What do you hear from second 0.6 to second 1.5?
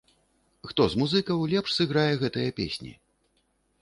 Хто з музыкаў